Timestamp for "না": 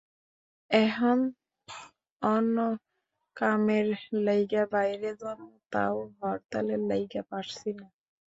7.71-7.87